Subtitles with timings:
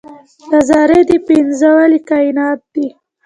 [0.49, 2.87] له ذرې دې پنځولي کاینات دي